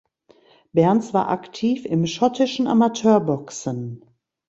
Berns 0.73 1.13
war 1.13 1.29
aktiv 1.29 1.85
im 1.85 2.07
schottischen 2.07 2.65
Amateurboxen. 2.65 4.03